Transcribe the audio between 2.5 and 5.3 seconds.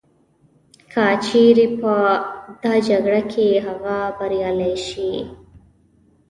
دا جګړه کي هغه بریالی سي